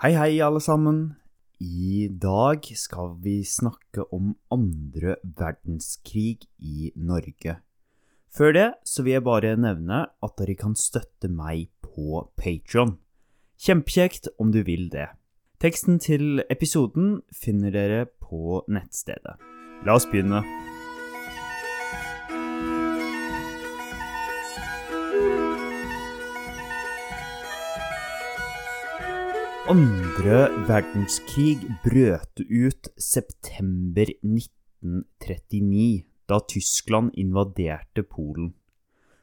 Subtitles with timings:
[0.00, 1.00] Hei, hei, alle sammen.
[1.60, 7.58] I dag skal vi snakke om andre verdenskrig i Norge.
[8.32, 12.96] Før det så vil jeg bare nevne at dere kan støtte meg på Patron.
[13.60, 15.10] Kjempekjekt om du vil det.
[15.60, 19.36] Teksten til episoden finner dere på nettstedet.
[19.84, 20.40] La oss begynne.
[29.70, 38.48] Andre verdenskrig brøt ut september 1939, da Tyskland invaderte Polen.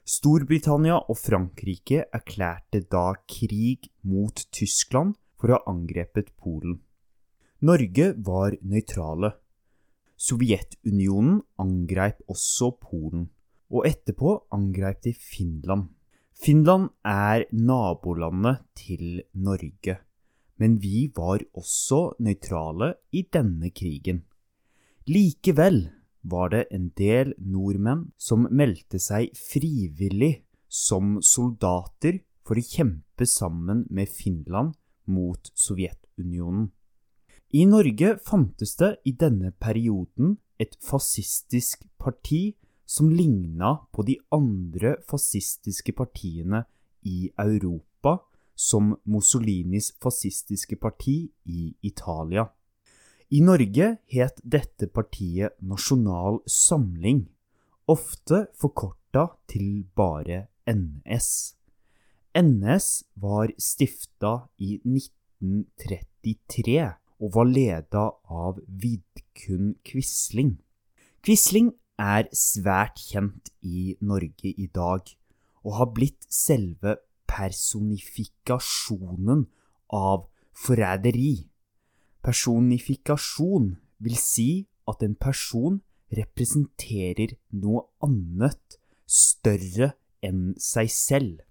[0.08, 6.80] Storbritannia og Frankrike erklærte da krig mot Tyskland for å ha angrepet Polen.
[7.60, 9.36] Norge var nøytrale.
[10.16, 13.28] Sovjetunionen angrep også Polen,
[13.68, 15.92] og etterpå angrep de Finland.
[16.40, 20.07] Finland er nabolandet til Norge
[20.58, 24.24] men vi var også nøytrale i denne krigen.
[25.08, 25.88] Likevel
[26.28, 33.86] var det en del nordmenn som meldte seg frivillig som soldater for å kjempe sammen
[33.90, 34.76] med Finland
[35.08, 36.72] mot Sovjetunionen.
[37.56, 44.98] I Norge fantes det i denne perioden et fascistisk parti som ligna på de andre
[45.08, 46.66] fascistiske partiene
[47.08, 47.97] i Europa
[48.58, 52.48] som Mussolinis fascistiske parti i Italia.
[53.30, 57.28] I Norge het dette partiet Nasjonal Samling,
[57.88, 61.56] ofte forkorta til bare NS.
[62.38, 66.80] NS var stifta i 1933
[67.18, 70.58] og var leda av Vidkun Quisling.
[71.26, 75.02] Quisling er svært kjent i Norge i dag,
[75.66, 79.48] og har blitt selve personifikasjonen
[79.94, 81.50] av forræderi.
[82.26, 85.82] Personifikasjon vil si at en person
[86.16, 89.94] representerer noe annet, større
[90.24, 91.44] enn seg selv.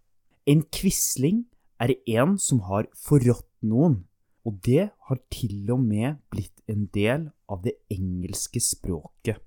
[0.46, 1.44] En quisling
[1.82, 4.04] er en som har forrådt noen,
[4.46, 9.40] og det har til og med blitt en del av det engelske språket.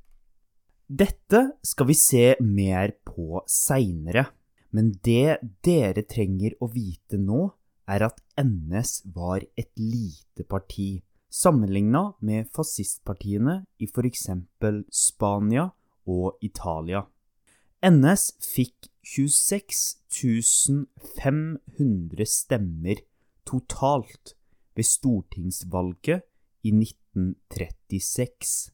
[0.89, 4.25] Dette skal vi se mer på seinere.
[4.75, 7.49] Men det dere trenger å vite nå,
[7.89, 14.27] er at NS var et lite parti, sammenligna med fascistpartiene i f.eks.
[14.93, 15.69] Spania
[16.09, 17.01] og Italia.
[17.81, 19.97] NS fikk 26
[21.17, 23.01] 500 stemmer
[23.47, 24.35] totalt
[24.77, 26.25] ved stortingsvalget
[26.67, 28.69] i 1936.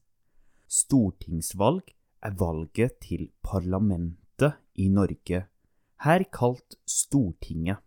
[0.68, 1.94] Stortingsvalg
[2.26, 5.46] er valget til parlamentet i Norge
[6.04, 7.78] her kalt Stortinget.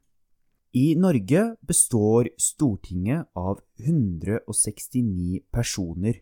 [0.72, 6.20] I Norge består Stortinget av 169 personer,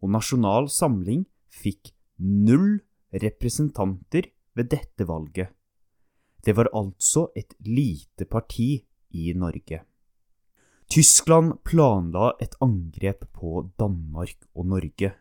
[0.00, 2.80] og Nasjonal Samling fikk null
[3.12, 5.50] representanter ved dette valget.
[6.44, 8.72] Det var altså et lite parti
[9.12, 9.82] i Norge.
[10.90, 15.12] Tyskland planla et angrep på Danmark og Norge.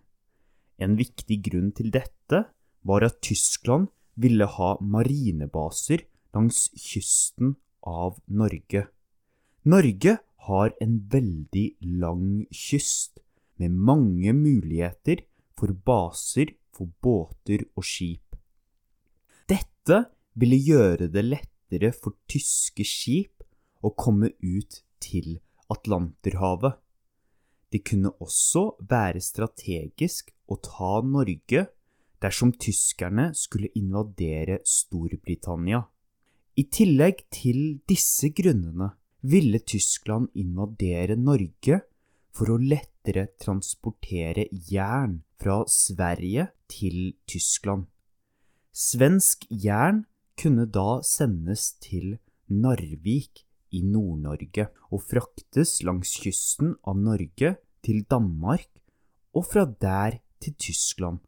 [0.80, 2.46] En viktig grunn til dette
[2.88, 6.04] var at Tyskland ville ha marinebaser
[6.36, 8.88] langs kysten av Norge.
[9.64, 10.18] Norge
[10.50, 11.68] har en veldig
[12.02, 13.20] lang kyst,
[13.60, 15.26] med mange muligheter
[15.60, 18.38] for baser for båter og skip.
[19.50, 20.06] Dette
[20.40, 23.44] ville gjøre det lettere for tyske skip
[23.84, 25.40] å komme ut til
[25.72, 26.78] Atlanterhavet.
[27.70, 31.68] Det kunne også være strategisk å ta Norge
[32.24, 35.84] dersom tyskerne skulle invadere Storbritannia.
[36.60, 38.92] I tillegg til disse grunnene
[39.22, 41.82] ville Tyskland invadere Norge
[42.36, 47.88] for å lettere transportere jern fra Sverige til Tyskland.
[48.76, 50.04] Svensk jern
[50.40, 53.44] kunne da sendes til Narvik
[53.76, 57.56] i Nord-Norge og fraktes langs kysten av Norge
[57.86, 58.70] til Danmark
[59.36, 61.20] og fra der til Tyskland.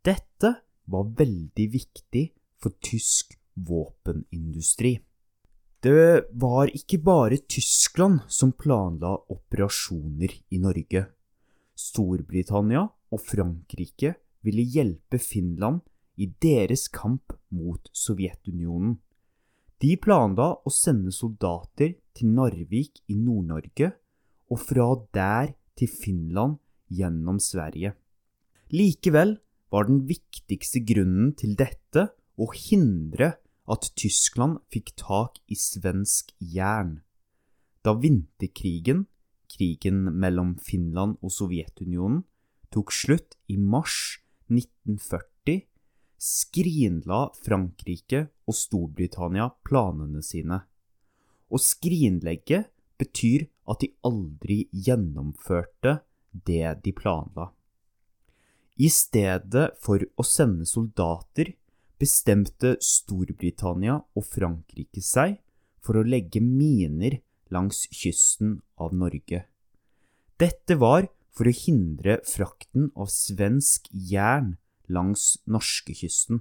[0.00, 0.54] Dette
[0.88, 2.24] var veldig viktig
[2.60, 4.94] for tysk våpenindustri.
[5.80, 11.04] Det var ikke bare Tyskland som planla operasjoner i Norge.
[11.76, 14.14] Storbritannia og Frankrike
[14.44, 15.80] ville hjelpe Finland
[16.20, 18.98] i deres kamp mot Sovjetunionen.
[19.80, 23.92] De planla å sende soldater til Narvik i Nord-Norge,
[24.52, 26.58] og fra der til Finland
[26.92, 27.94] gjennom Sverige.
[28.72, 29.38] Likevel
[29.70, 33.36] var den viktigste grunnen til dette å hindre
[33.70, 37.00] at Tyskland fikk tak i svensk jern.
[37.82, 39.06] da vinterkrigen,
[39.48, 42.26] krigen mellom Finland og Sovjetunionen,
[42.68, 44.20] tok slutt i mars
[44.52, 45.62] 1940,
[46.20, 50.60] skrinla Frankrike og Storbritannia planene sine.
[51.48, 52.66] Å skrinlegge
[53.00, 57.48] betyr at de aldri gjennomførte det de planla.
[58.80, 61.50] I stedet for å sende soldater
[62.00, 65.36] bestemte Storbritannia og Frankrike seg
[65.84, 67.18] for å legge miner
[67.52, 69.42] langs kysten av Norge.
[70.40, 74.54] Dette var for å hindre frakten av svensk jern
[74.88, 76.40] langs norskekysten.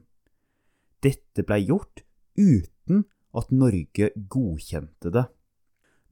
[1.04, 2.06] Dette blei gjort
[2.40, 3.04] uten
[3.36, 5.28] at Norge godkjente det.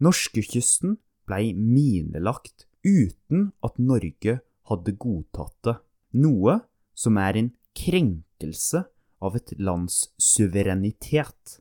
[0.04, 5.80] Norskekysten blei minelagt uten at Norge hadde godtatt det,
[6.18, 6.60] noe
[6.98, 8.84] som er en krenkelse
[9.24, 11.60] av et lands suverenitet.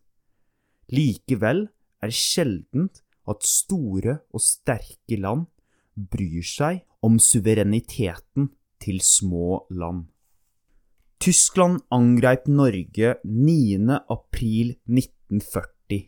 [0.93, 1.67] Likevel
[2.03, 5.47] er det sjeldent at store og sterke land
[5.97, 8.51] bryr seg om suvereniteten
[8.83, 10.07] til små land.
[11.23, 14.01] Tyskland angreip Norge 9.
[14.13, 16.03] april 1940.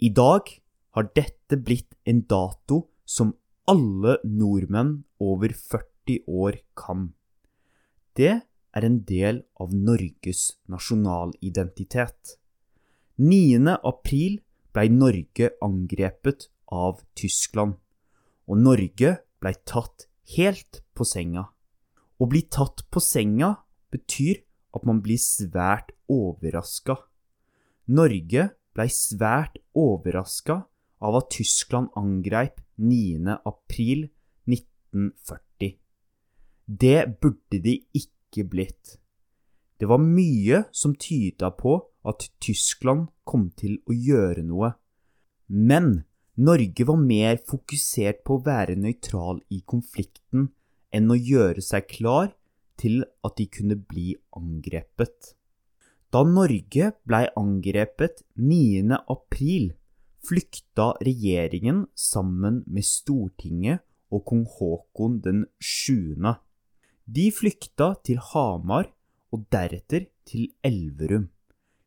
[0.00, 0.52] I dag
[0.96, 3.32] har dette blitt en dato som
[3.70, 7.10] alle nordmenn over 40 år kan.
[8.20, 8.34] Det
[8.76, 12.34] er en del av Norges nasjonalidentitet.
[13.16, 13.78] 9.
[13.90, 14.34] april
[14.74, 17.78] blei Norge angrepet av Tyskland,
[18.44, 20.04] og Norge blei tatt
[20.36, 21.46] helt på senga.
[22.20, 23.54] Å bli tatt på senga
[23.94, 24.42] betyr
[24.76, 26.98] at man blir svært overraska.
[27.88, 30.64] Norge blei svært overraska
[31.00, 33.40] av at Tyskland angreip 9.
[33.48, 34.10] april
[34.44, 35.49] 1940.
[36.70, 39.00] Det burde de ikke blitt.
[39.80, 41.72] Det var mye som tyda på
[42.06, 44.70] at Tyskland kom til å gjøre noe.
[45.50, 46.04] Men
[46.38, 50.52] Norge var mer fokusert på å være nøytral i konflikten
[50.94, 52.30] enn å gjøre seg klar
[52.80, 55.34] til at de kunne bli angrepet.
[56.10, 58.94] Da Norge blei angrepet 9.
[59.10, 59.72] april,
[60.22, 66.14] flykta regjeringen sammen med Stortinget og kong Haakon den 7.
[67.10, 68.86] De flykta til Hamar
[69.34, 71.24] og deretter til Elverum,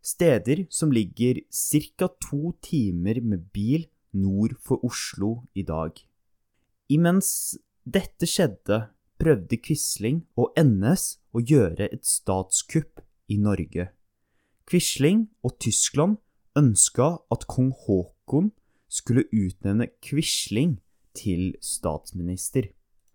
[0.04, 2.10] steder som ligger ca.
[2.20, 5.96] to timer med bil nord for Oslo i dag.
[6.90, 7.56] Imens
[7.86, 13.00] dette skjedde, prøvde Quisling og NS å gjøre et statskupp
[13.32, 13.94] i Norge.
[14.68, 16.20] Quisling og Tyskland
[16.60, 18.52] ønska at kong Haakon
[18.92, 20.82] skulle utnevne Quisling
[21.16, 22.74] til statsminister.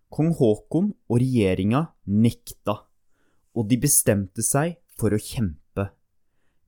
[0.08, 2.74] Kong Haakon og regjeringa nekta,
[3.54, 5.90] og de bestemte seg for å kjempe.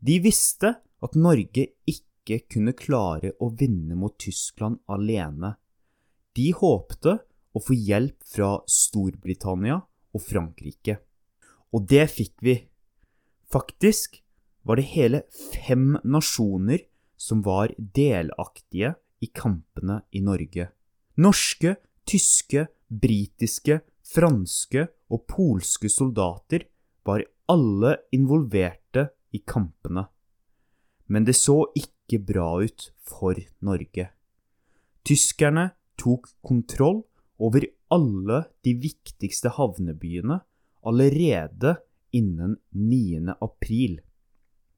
[0.00, 5.54] De visste at Norge ikke kunne klare å vinne mot Tyskland alene.
[6.36, 7.16] De håpte
[7.56, 9.80] å få hjelp fra Storbritannia
[10.14, 11.00] og Frankrike.
[11.74, 12.56] Og det fikk vi.
[13.50, 14.20] Faktisk
[14.66, 16.84] var det hele fem nasjoner
[17.20, 20.70] som var delaktige i kampene i Norge.
[21.20, 21.76] Norske,
[22.08, 26.66] tyske, britiske, franske og polske soldater
[27.06, 30.06] var alle involverte i kampene.
[31.10, 34.10] Men det så ikke bra ut for Norge.
[35.06, 37.02] Tyskerne tok kontroll
[37.40, 40.40] over alle de viktigste havnebyene
[40.86, 41.76] allerede
[42.14, 43.34] innen 9.
[43.40, 43.98] april.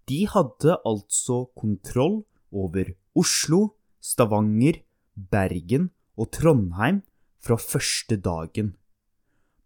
[0.09, 2.23] De hadde altså kontroll
[2.53, 4.81] over Oslo, Stavanger,
[5.15, 7.03] Bergen og Trondheim
[7.43, 8.73] fra første dagen.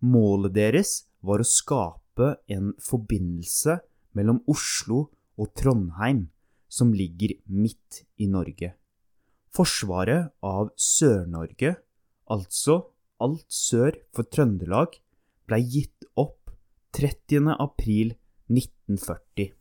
[0.00, 3.78] Målet deres var å skape en forbindelse
[4.16, 5.06] mellom Oslo
[5.36, 6.26] og Trondheim,
[6.68, 8.72] som ligger midt i Norge.
[9.52, 11.76] Forsvaret av Sør-Norge,
[12.28, 12.80] altså
[13.22, 14.98] alt sør for Trøndelag,
[15.48, 16.50] blei gitt opp
[16.96, 17.52] 30.
[17.56, 18.16] april
[18.52, 19.52] 1940.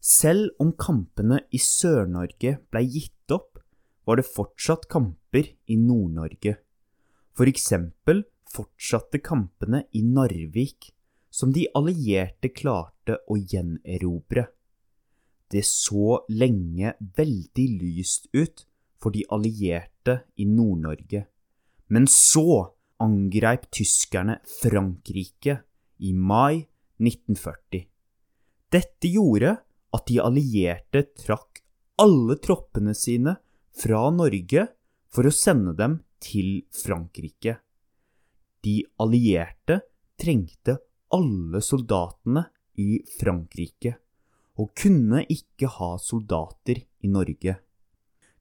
[0.00, 3.58] Selv om kampene i Sør-Norge blei gitt opp,
[4.06, 6.56] var det fortsatt kamper i Nord-Norge.
[7.40, 8.18] For eksempel
[8.52, 10.90] fortsatte kampene i Narvik,
[11.32, 14.42] som de allierte klarte å gjenerobre.
[15.48, 18.66] Det så lenge veldig lyst ut
[19.00, 21.22] for de allierte i Nord-Norge,
[21.88, 25.56] men så angreip tyskerne Frankrike
[26.04, 26.66] i mai
[27.00, 27.86] 1940.
[28.68, 29.54] Dette gjorde
[29.96, 31.64] at de allierte trakk
[32.04, 33.38] alle troppene sine
[33.72, 34.68] fra Norge
[35.08, 37.56] for å sende dem til Frankrike.
[38.64, 39.80] De allierte
[40.20, 40.76] trengte
[41.14, 42.44] alle soldatene
[42.80, 43.96] i Frankrike,
[44.60, 47.56] og kunne ikke ha soldater i Norge.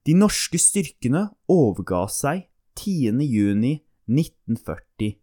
[0.05, 2.45] De norske styrkene overga seg
[2.79, 3.19] 10.
[3.25, 3.73] juni
[4.09, 5.15] 1940,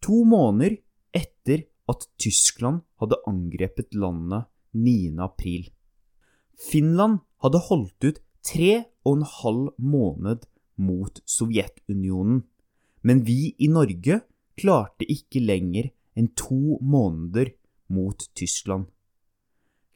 [0.00, 0.78] to måneder
[1.16, 5.16] etter at Tyskland hadde angrepet landet 9.
[5.20, 5.68] april.
[6.60, 8.72] Finland hadde holdt ut tre
[9.04, 10.46] og en halv måned
[10.80, 12.42] mot Sovjetunionen,
[13.06, 14.22] men vi i Norge
[14.60, 17.52] klarte ikke lenger enn to måneder
[17.92, 18.88] mot Tyskland.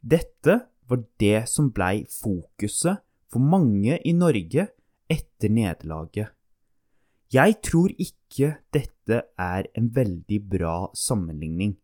[0.01, 3.01] Dette var det som blei fokuset
[3.31, 4.67] for mange i Norge
[5.09, 6.31] etter nederlaget.
[7.33, 11.75] Jeg tror ikke dette er en veldig bra sammenligning.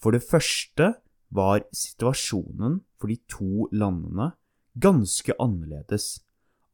[0.00, 0.94] For det første
[1.28, 4.32] var situasjonen for de to landene
[4.80, 6.25] ganske annerledes,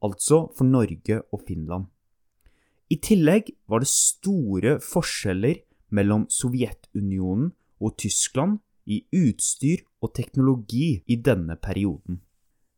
[0.03, 1.87] altså for Norge og Finland.
[2.91, 5.61] I tillegg var det store forskjeller
[5.93, 12.19] mellom Sovjetunionen og Tyskland i utstyr og teknologi i denne perioden.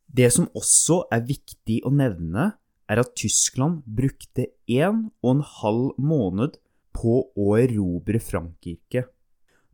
[0.06, 2.52] Det som også er viktig å nevne,
[2.86, 6.54] er at Tyskland brukte en og en halv måned
[6.94, 9.08] på å erobre Frankrike.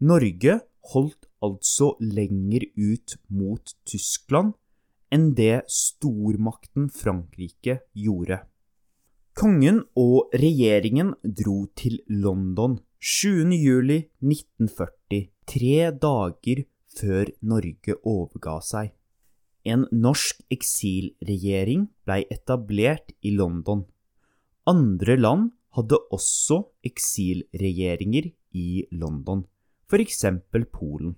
[0.01, 0.57] Norge
[0.93, 4.57] holdt altså lenger ut mot Tyskland
[5.13, 8.41] enn det stormakten Frankrike gjorde.
[9.37, 13.53] Kongen og regjeringen dro til London 7.
[13.57, 16.65] juli 1940, tre dager
[16.97, 18.93] før Norge overga seg.
[19.65, 23.85] En norsk eksilregjering blei etablert i London.
[24.69, 28.29] Andre land hadde også eksilregjeringer
[28.59, 29.47] i London,
[29.89, 30.25] f.eks.
[30.73, 31.17] Polen.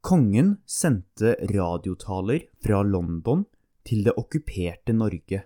[0.00, 3.42] Kongen sendte radiotaler fra London
[3.82, 5.40] til det okkuperte Norge.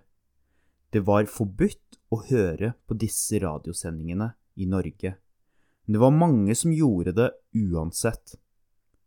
[0.93, 4.29] Det var forbudt å høre på disse radiosendingene
[4.61, 5.15] i Norge,
[5.87, 7.31] men det var mange som gjorde det
[7.63, 8.37] uansett.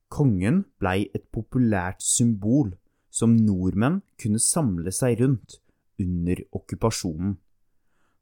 [0.09, 2.73] Kongen blei et populært symbol
[3.13, 5.59] som nordmenn kunne samle seg rundt
[6.01, 7.37] under okkupasjonen.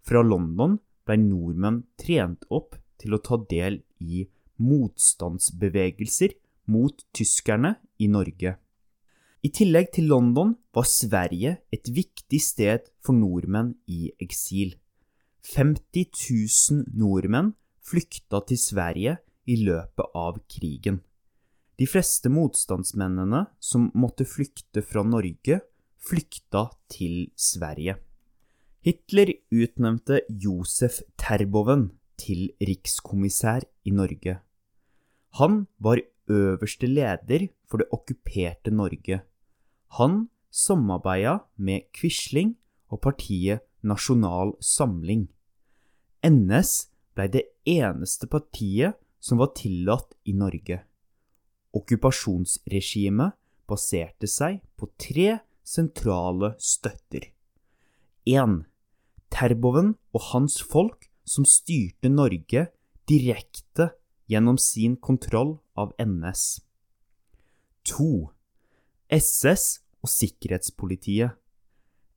[0.04, 0.76] Fra London
[1.08, 4.28] blei nordmenn trent opp til å ta del i
[4.60, 6.36] motstandsbevegelser
[6.66, 8.56] mot tyskerne i Norge.
[9.44, 14.78] I tillegg til London var Sverige et viktig sted for nordmenn i eksil.
[15.52, 16.08] 50
[16.72, 17.52] 000 nordmenn
[17.84, 19.18] flykta til Sverige
[19.52, 21.02] i løpet av krigen.
[21.76, 25.60] De fleste motstandsmennene som måtte flykte fra Norge,
[26.00, 27.98] flykta til Sverige.
[28.84, 31.90] Hitler utnevnte Josef Terboven
[32.20, 34.38] til rikskommissær i Norge.
[35.40, 39.22] Han var øverste leder for det okkuperte Norge.
[40.00, 42.56] Han samarbeida med Quisling
[42.90, 45.28] og partiet Nasjonal Samling.
[46.24, 50.82] NS blei det eneste partiet som var tillatt i Norge.
[51.74, 53.34] Okkupasjonsregimet
[53.68, 57.32] baserte seg på tre sentrale støtter.
[58.30, 58.64] 1.
[59.34, 62.68] Terboven og hans folk som styrte Norge
[63.10, 63.90] direkte
[64.30, 66.62] gjennom sin kontroll av NS.
[67.90, 68.30] 2.
[69.10, 69.66] SS
[70.04, 71.36] og sikkerhetspolitiet.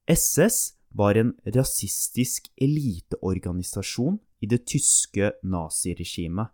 [0.06, 6.52] SS var en rasistisk eliteorganisasjon i det tyske naziregimet.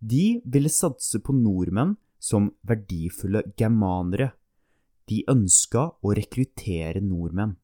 [0.00, 4.32] De ville satse på nordmenn som verdifulle germanere.
[5.08, 7.56] De ønska å rekruttere nordmenn.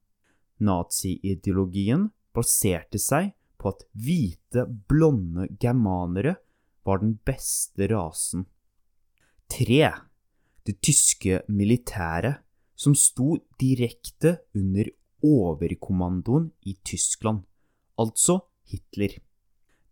[0.60, 6.36] Nazi-ideologien baserte seg på at hvite, blonde germanere
[6.86, 8.46] var den beste rasen.
[9.52, 9.92] 3.
[10.66, 12.42] Det tyske militæret,
[12.76, 14.90] som sto direkte under
[15.24, 17.44] overkommandoen i Tyskland,
[17.98, 19.14] altså Hitler.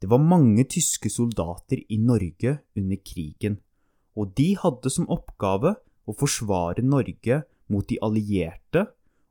[0.00, 3.61] Det var mange tyske soldater i Norge under krigen,
[4.16, 7.40] og de hadde som oppgave å forsvare Norge
[7.73, 8.84] mot de allierte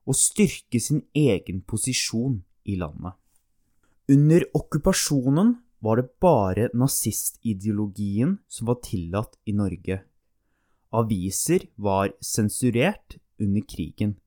[0.10, 3.14] og styrke sin egen posisjon i landet.
[4.10, 5.54] Under okkupasjonen
[5.84, 10.02] var det bare nazistideologien som var tillatt i Norge.
[10.94, 14.18] Aviser var sensurert under krigen,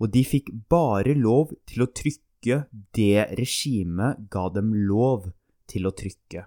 [0.00, 2.64] og de fikk bare lov til å trykke
[2.96, 5.30] det regimet ga dem lov
[5.70, 6.44] til å trykke.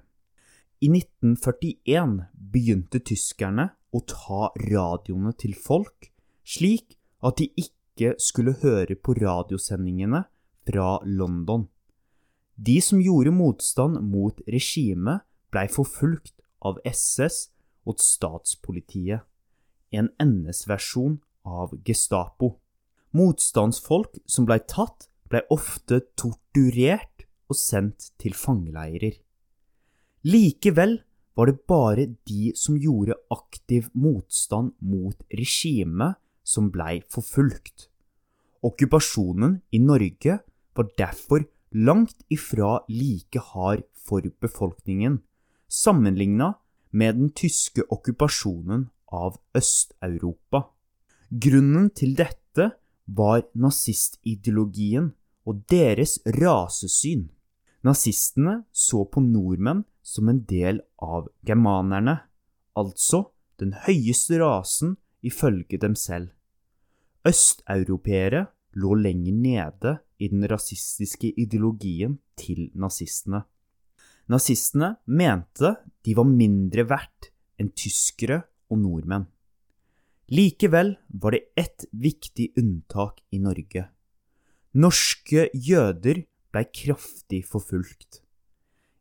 [0.83, 2.17] I 1941
[2.53, 6.09] begynte tyskerne å ta radioene til folk,
[6.43, 10.25] slik at de ikke skulle høre på radiosendingene
[10.67, 11.67] fra London.
[12.55, 17.47] De som gjorde motstand mot regimet, blei forfulgt av SS
[17.87, 19.23] og statspolitiet,
[19.93, 22.57] en NS-versjon av Gestapo.
[23.13, 29.19] Motstandsfolk som blei tatt, blei ofte torturert og sendt til fangeleirer.
[30.25, 31.01] Likevel
[31.35, 37.87] var det bare de som gjorde aktiv motstand mot regimet, som blei forfulgt.
[38.63, 40.39] Okkupasjonen i Norge
[40.75, 45.21] var derfor langt ifra like hard for befolkningen,
[45.67, 46.53] sammenligna
[46.91, 50.65] med den tyske okkupasjonen av Øst-Europa.
[51.29, 52.71] Grunnen til dette
[53.05, 55.11] var nazistideologien
[55.45, 57.27] og deres rasesyn.
[57.83, 62.17] Nazistene så på nordmenn som en del av germanerne,
[62.75, 63.25] altså
[63.59, 66.31] den høyeste rasen ifølge dem selv.
[67.27, 68.47] Østeuropeere
[68.79, 73.43] lå lenger nede i den rasistiske ideologien til nazistene.
[74.31, 77.29] Nazistene mente de var mindre verdt
[77.59, 78.41] enn tyskere
[78.73, 79.29] og nordmenn.
[80.33, 83.89] Likevel var det ett viktig unntak i Norge.
[84.73, 88.21] Norske jøder blei kraftig forfulgt.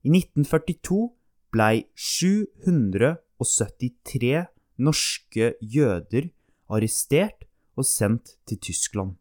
[0.04, 1.12] I 1942
[1.54, 4.46] blei 773
[4.82, 6.30] norske jøder
[6.72, 7.44] arrestert
[7.76, 9.14] og sendt til Tyskland.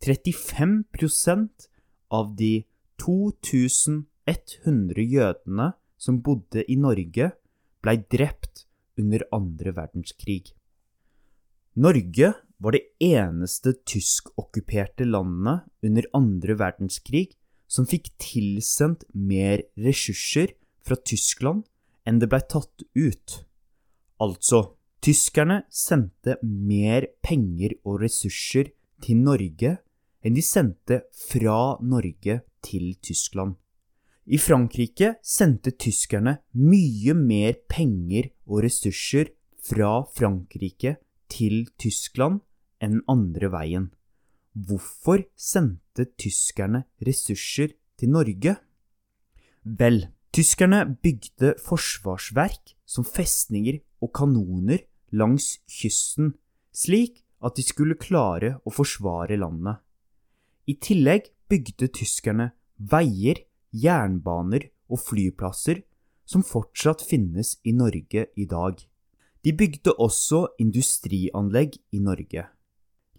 [0.00, 1.68] 35%
[2.10, 2.64] av de
[2.98, 7.30] 2100 jødene som bodde i Norge,
[7.84, 8.66] blei drept
[9.00, 10.52] under andre verdenskrig.
[11.80, 17.30] Norge var det eneste tyskokkuperte landet under andre verdenskrig
[17.70, 20.52] som fikk tilsendt mer ressurser
[20.84, 21.64] fra Tyskland
[22.08, 23.36] enn det blei tatt ut.
[24.20, 29.78] Altså, tyskerne sendte mer penger og ressurser til Norge
[30.20, 33.56] enn de sendte fra Norge til Tyskland.
[34.30, 39.30] I Frankrike sendte tyskerne mye mer penger og ressurser
[39.62, 40.96] fra Frankrike
[41.30, 42.40] til Tyskland
[42.82, 43.90] enn andre veien.
[44.50, 48.56] Hvorfor sendte tyskerne ressurser til Norge?
[49.62, 54.82] Vel, tyskerne bygde forsvarsverk som festninger og kanoner
[55.14, 56.34] langs kysten,
[56.74, 59.78] slik at de skulle klare å forsvare landet.
[60.66, 62.50] I tillegg bygde tyskerne
[62.90, 65.84] veier, jernbaner og flyplasser
[66.30, 68.78] som fortsatt finnes i Norge i dag.
[69.42, 72.46] De bygde også industrianlegg i Norge.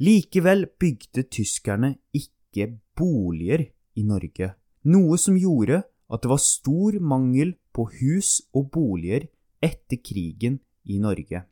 [0.01, 3.67] Likevel bygde tyskerne ikke boliger
[3.99, 4.53] i Norge,
[4.87, 9.27] noe som gjorde at det var stor mangel på hus og boliger
[9.63, 11.43] etter krigen i Norge.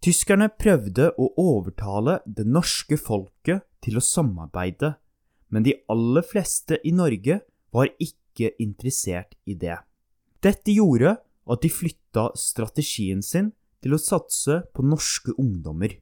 [0.00, 4.94] Tyskerne prøvde å overtale det norske folket til å samarbeide,
[5.52, 7.42] men de aller fleste i Norge
[7.74, 9.76] var ikke interessert i det.
[10.40, 11.18] Dette gjorde
[11.50, 13.50] at de flytta strategien sin
[13.80, 15.96] til å satse på norske ungdommer.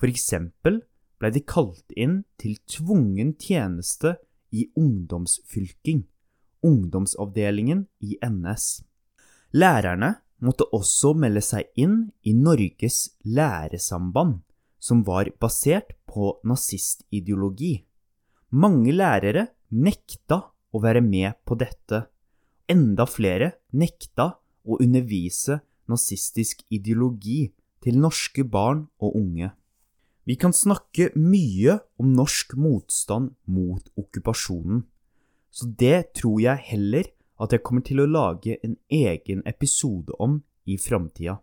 [0.00, 0.82] For eksempel
[1.20, 4.16] blei de kalt inn til tvungen tjeneste
[4.54, 6.04] i ungdomsfylking,
[6.64, 8.84] ungdomsavdelingen i NS.
[9.56, 14.42] Lærerne måtte også melde seg inn i Norges læresamband,
[14.78, 17.78] som var basert på nazistideologi.
[18.52, 20.42] Mange lærere nekta
[20.74, 22.04] å være med på dette.
[22.70, 24.30] Enda flere nekta
[24.64, 25.58] å undervise
[25.90, 27.52] nazistisk ideologi
[27.84, 29.50] til norske barn og unge.
[30.24, 34.86] Vi kan snakke mye om norsk motstand mot okkupasjonen,
[35.52, 40.40] så det tror jeg heller at jeg kommer til å lage en egen episode om
[40.64, 41.36] i framtida.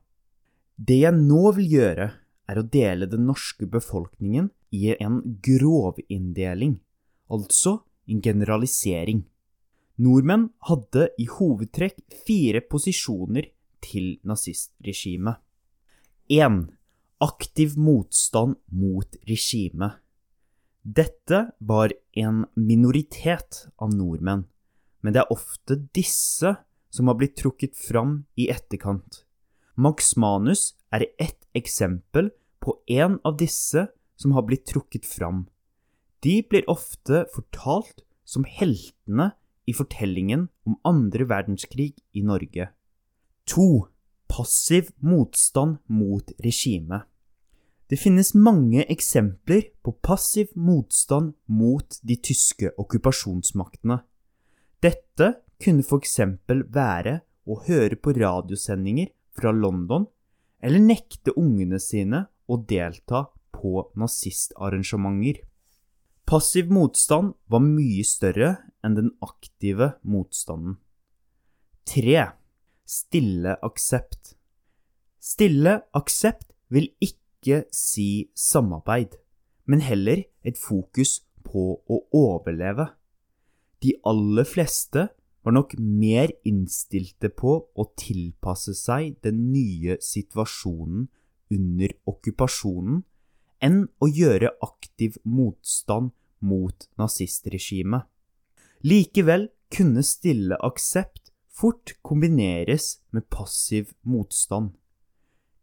[0.73, 2.07] Det jeg nå vil gjøre,
[2.49, 6.79] er å dele den norske befolkningen i en grovinndeling,
[7.29, 7.77] altså
[8.09, 9.21] en generalisering.
[10.01, 13.51] Nordmenn hadde i hovedtrekk fire posisjoner
[13.85, 15.37] til nazistregimet.
[16.31, 16.63] 1.
[17.21, 19.99] Aktiv motstand mot regimet.
[20.81, 24.47] Dette var en minoritet av nordmenn,
[25.05, 26.55] men det er ofte disse
[26.89, 29.21] som har blitt trukket fram i etterkant.
[29.77, 32.31] Max Manus er ett eksempel
[32.63, 33.85] på en av disse
[34.17, 35.45] som har blitt trukket fram.
[36.25, 39.29] De blir ofte fortalt som heltene
[39.65, 42.69] i fortellingen om andre verdenskrig i Norge.
[43.51, 43.87] 2.
[44.31, 47.03] Passiv motstand mot regimet.
[47.91, 53.97] Det finnes mange eksempler på passiv motstand mot de tyske okkupasjonsmaktene.
[54.79, 55.27] Dette
[55.61, 60.07] kunne eksempel være å høre på radiosendinger fra London,
[60.63, 65.43] eller nekte ungene sine å delta på nazistarrangementer.
[66.23, 70.77] Passiv motstand var mye større enn den aktive motstanden.
[71.89, 72.31] 3.
[72.85, 74.35] Stille aksept.
[75.21, 79.17] Stille aksept vil ikke si samarbeid,
[79.65, 82.89] men heller et fokus på å overleve.
[83.81, 85.07] De aller fleste
[85.41, 91.07] var nok mer innstilte på å tilpasse seg den nye situasjonen
[91.51, 93.01] under okkupasjonen
[93.61, 98.05] enn å gjøre aktiv motstand mot nazistregimet.
[98.81, 104.71] Likevel kunne stille aksept fort kombineres med passiv motstand.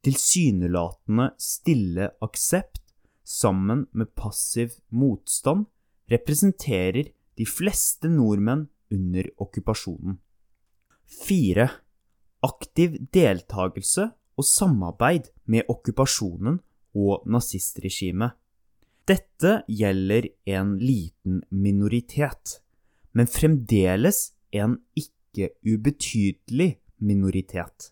[0.06, 5.66] Tilsynelatende stille aksept sammen med passiv motstand
[6.08, 10.20] representerer de fleste nordmenn under okkupasjonen.
[11.26, 11.66] 4.
[12.46, 16.60] Aktiv deltakelse og samarbeid med okkupasjonen
[16.94, 18.36] og nazistregimet.
[19.08, 22.60] Dette gjelder en liten minoritet,
[23.18, 27.90] men fremdeles en ikke ubetydelig minoritet.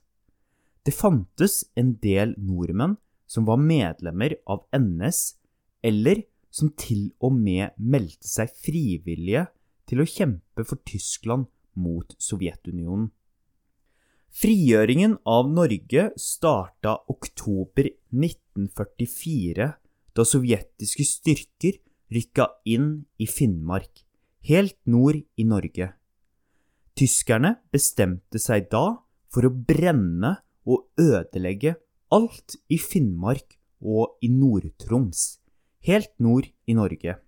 [0.87, 2.95] Det fantes en del nordmenn
[3.27, 5.35] som var medlemmer av NS,
[5.83, 6.23] eller
[6.55, 9.49] som til og med meldte seg frivillige
[9.91, 13.11] til å kjempe for Tyskland mot Sovjetunionen.
[14.37, 19.69] Frigjøringen av Norge starta oktober 1944,
[20.15, 21.79] da sovjetiske styrker
[22.13, 24.06] rykka inn i Finnmark,
[24.47, 25.91] helt nord i Norge.
[26.97, 28.85] Tyskerne bestemte seg da
[29.33, 31.75] for å brenne og ødelegge
[32.15, 35.41] alt i Finnmark og i Nord-Troms,
[35.87, 37.19] helt nord i Norge.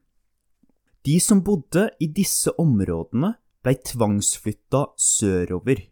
[1.05, 5.83] De som bodde i disse områdene, blei tvangsflytta sørover.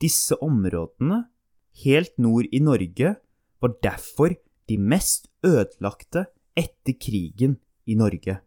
[0.00, 1.26] Disse områdene,
[1.84, 3.14] helt nord i Norge,
[3.60, 4.36] var derfor
[4.68, 8.40] de mest ødelagte etter krigen i Norge.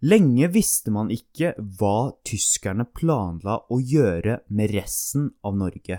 [0.00, 5.98] Lenge visste man ikke hva tyskerne planla å gjøre med resten av Norge.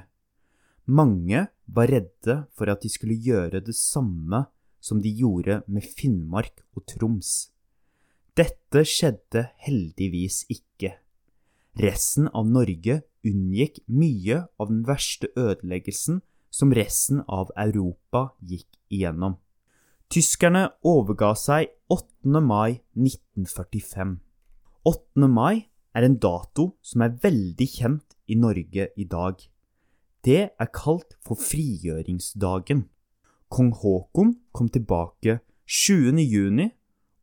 [0.89, 4.47] Mange var redde for at de skulle gjøre det samme
[4.81, 7.51] som de gjorde med Finnmark og Troms.
[8.33, 10.95] Dette skjedde heldigvis ikke.
[11.77, 19.37] Resten av Norge unngikk mye av den verste ødeleggelsen som resten av Europa gikk igjennom.
[20.11, 22.41] Tyskerne overga seg 8.
[22.43, 24.17] mai 1945.
[24.83, 25.29] 8.
[25.31, 29.39] mai er en dato som er veldig kjent i Norge i dag.
[30.27, 32.83] Det er kalt for frigjøringsdagen.
[33.47, 36.19] Kong Haakon kom tilbake 20.
[36.27, 36.67] juni,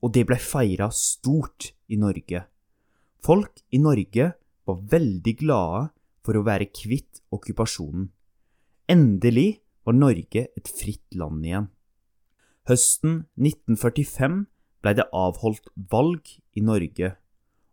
[0.00, 2.46] og det ble feira stort i Norge.
[3.20, 4.32] Folk i Norge
[4.64, 5.88] var veldig glade
[6.24, 8.08] for å være kvitt okkupasjonen.
[8.88, 11.74] Endelig var Norge et fritt land igjen.
[12.68, 14.42] Høsten 1945
[14.84, 17.14] ble det avholdt valg i Norge,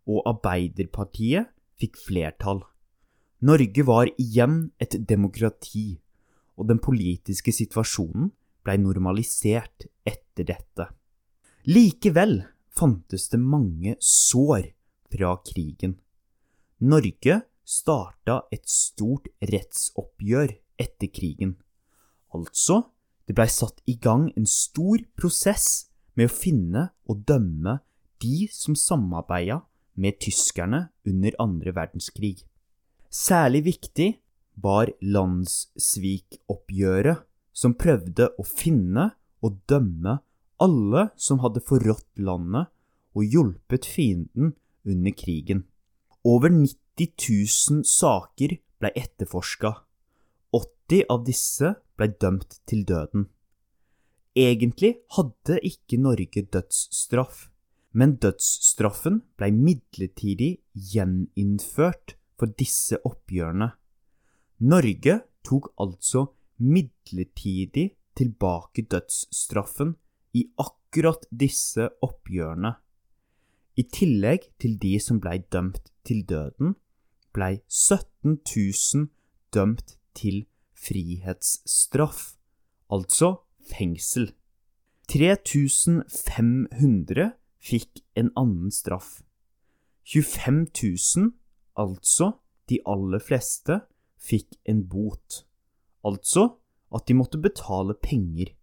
[0.07, 2.61] og Arbeiderpartiet fikk flertall.
[3.43, 5.97] Norge var igjen et demokrati,
[6.55, 8.31] og den politiske situasjonen
[8.63, 10.87] blei normalisert etter dette.
[11.67, 12.39] Likevel
[12.71, 14.71] fantes det mange sår
[15.11, 15.99] fra krigen.
[16.87, 21.57] Norge starta et stort rettsoppgjør etter krigen.
[22.31, 22.94] Altså,
[23.25, 27.79] det blei satt i gang en stor prosess med å finne og dømme
[28.23, 29.61] de som samarbeida
[29.95, 32.45] med tyskerne under andre verdenskrig.
[33.09, 34.19] Særlig viktig
[34.61, 37.17] var landssvikoppgjøret,
[37.55, 40.19] som prøvde å finne og dømme
[40.59, 42.67] alle som hadde forrådt landet
[43.15, 45.63] og hjulpet fienden under krigen.
[46.25, 49.84] Over 90 000 saker ble etterforska.
[50.87, 53.25] 80 av disse ble dømt til døden.
[54.35, 57.47] Egentlig hadde ikke Norge dødsstraff,
[57.95, 63.71] men dødsstraffen ble midlertidig gjeninnført for disse oppgjørene.
[64.59, 66.27] Norge tok altså
[66.59, 69.95] midlertidig tilbake dødsstraffen
[70.35, 72.75] i akkurat disse oppgjørene.
[73.75, 76.75] I tillegg til de som blei dømt til døden,
[77.33, 79.09] blei 17 000
[79.55, 80.45] dømt til
[80.85, 82.35] frihetsstraff,
[82.91, 83.35] altså
[83.69, 84.33] fengsel.
[85.09, 89.21] 3500 fikk en annen straff.
[90.05, 90.67] 25
[91.17, 91.31] 000
[91.75, 92.31] Altså,
[92.69, 93.81] de aller fleste
[94.15, 95.45] fikk en bot.
[96.05, 96.55] Altså
[96.95, 98.53] at de måtte betale penger.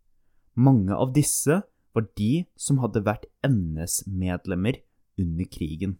[0.54, 4.80] Mange av disse var de som hadde vært NS-medlemmer
[5.20, 5.98] under krigen.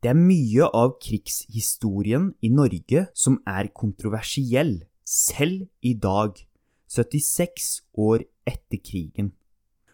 [0.00, 6.38] Det er mye av krigshistorien i Norge som er kontroversiell, selv i dag,
[6.86, 9.32] 76 år etter krigen.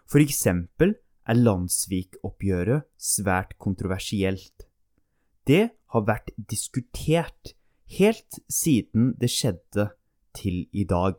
[0.05, 0.95] For eksempel
[1.27, 4.67] er landssvikoppgjøret svært kontroversielt.
[5.49, 7.55] Det har vært diskutert
[7.97, 9.89] helt siden det skjedde
[10.37, 11.17] til i dag.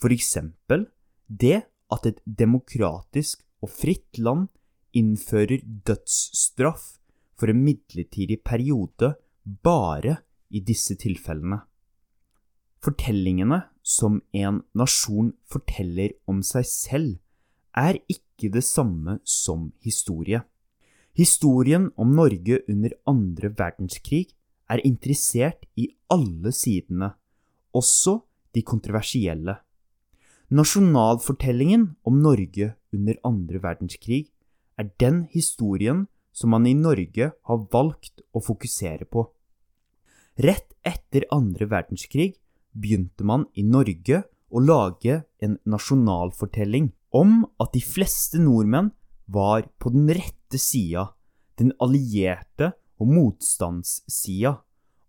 [0.00, 0.88] For eksempel
[1.28, 1.62] det
[1.94, 4.48] at et demokratisk og fritt land
[4.94, 6.96] innfører dødsstraff
[7.38, 10.18] for en midlertidig periode bare
[10.50, 11.62] i disse tilfellene.
[12.84, 17.14] Fortellingene som en nasjon forteller om seg selv,
[17.72, 20.42] er ikke det samme som historie.
[21.16, 24.34] Historien om Norge under andre verdenskrig
[24.68, 27.14] er interessert i alle sidene,
[27.72, 28.18] også
[28.54, 29.56] de kontroversielle.
[30.54, 34.28] Nasjonalfortellingen om Norge under andre verdenskrig
[34.78, 39.24] er den historien som man i Norge har valgt å fokusere på.
[40.36, 42.34] Rett etter andre verdenskrig
[42.74, 48.92] begynte man i Norge å lage en nasjonalfortelling om at de fleste nordmenn
[49.30, 51.08] var på den rette sida,
[51.58, 54.58] den allierte og motstandssida,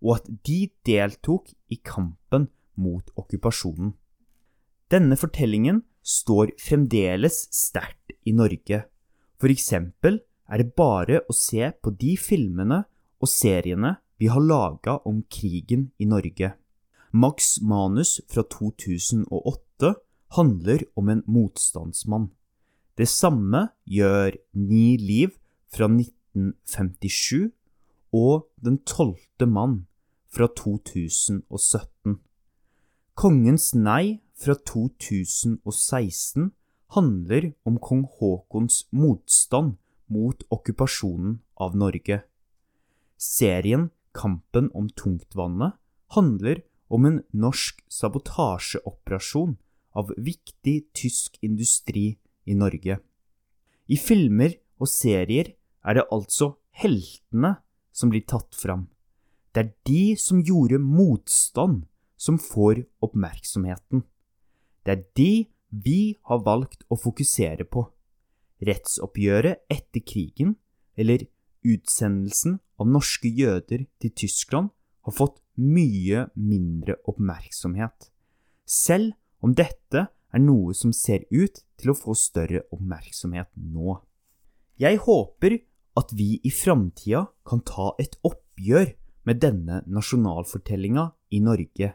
[0.06, 3.94] og at de deltok i kampen mot okkupasjonen.
[4.92, 8.84] Denne fortellingen står fremdeles sterkt i Norge.
[9.42, 12.84] For eksempel er det bare å se på de filmene
[13.18, 16.54] og seriene vi har laga om krigen i Norge.
[17.16, 19.94] Max Manus fra 2008
[20.36, 22.26] handler om en motstandsmann.
[22.98, 25.30] Det samme gjør Ni liv
[25.72, 27.54] fra 1957
[28.12, 29.88] og Den tolvte mann
[30.28, 32.20] fra 2017.
[33.16, 36.52] Kongens nei fra 2016
[37.00, 39.78] handler om kong Haakons motstand
[40.12, 42.26] mot okkupasjonen av Norge.
[43.16, 45.80] Serien Kampen om tungtvannet
[46.12, 49.56] handler om en norsk sabotasjeoperasjon
[49.96, 53.00] av viktig tysk industri i Norge.
[53.88, 55.54] I filmer og serier
[55.86, 57.56] er det altså heltene
[57.96, 58.88] som blir tatt fram.
[59.56, 61.86] Det er de som gjorde motstand,
[62.18, 64.04] som får oppmerksomheten.
[64.84, 65.32] Det er de
[65.70, 67.86] vi har valgt å fokusere på.
[68.66, 70.56] Rettsoppgjøret etter krigen,
[70.96, 71.26] eller
[71.66, 74.70] utsendelsen av norske jøder til Tyskland,
[75.06, 78.10] har fått mye mindre oppmerksomhet,
[78.66, 79.14] selv
[79.46, 84.00] om dette er noe som ser ut til å få større oppmerksomhet nå.
[84.82, 85.60] Jeg håper
[85.96, 88.90] at vi i framtida kan ta et oppgjør
[89.26, 91.94] med denne nasjonalfortellinga i Norge.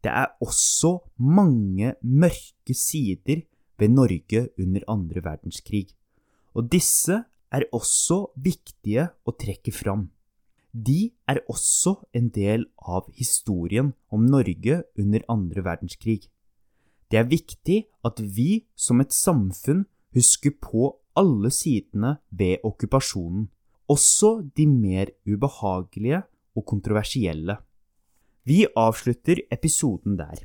[0.00, 3.44] Det er også mange mørke sider
[3.76, 5.88] ved Norge under andre verdenskrig,
[6.56, 10.08] og disse er også viktige å trekke fram.
[10.76, 16.26] De er også en del av historien om Norge under andre verdenskrig.
[17.08, 19.86] Det er viktig at vi som et samfunn
[20.16, 23.46] husker på alle sidene ved okkupasjonen,
[23.88, 26.24] også de mer ubehagelige
[26.58, 27.56] og kontroversielle.
[28.44, 30.42] Vi avslutter episoden der.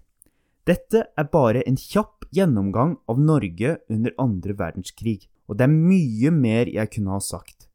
[0.64, 6.32] Dette er bare en kjapp gjennomgang av Norge under andre verdenskrig, og det er mye
[6.32, 7.71] mer jeg kunne ha sagt.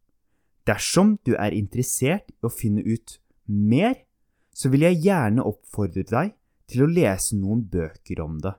[0.66, 4.00] Dersom du er interessert i å finne ut mer,
[4.57, 6.33] så vil jeg gjerne oppfordre deg
[6.66, 8.57] til å lese noen bøker om det.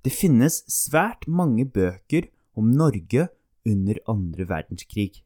[0.00, 3.28] Det finnes svært mange bøker om Norge
[3.68, 5.20] under andre verdenskrig.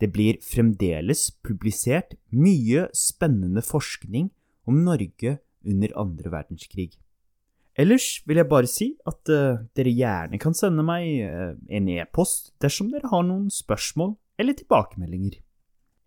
[0.00, 4.30] Det blir fremdeles publisert mye spennende forskning
[4.68, 6.92] om Norge under andre verdenskrig.
[7.80, 12.50] Ellers vil jeg bare si at uh, dere gjerne kan sende meg uh, en e-post
[12.60, 15.36] dersom dere har noen spørsmål eller tilbakemeldinger.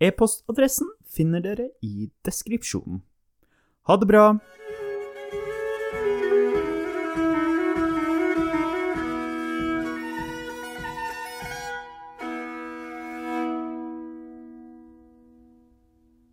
[0.02, 3.04] E-postadressen finner dere i deskripsjonen.
[3.86, 4.26] Ha det bra!